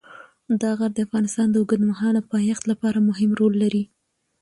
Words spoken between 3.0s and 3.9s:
مهم رول لري.